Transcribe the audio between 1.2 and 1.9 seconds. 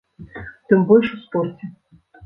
спорце.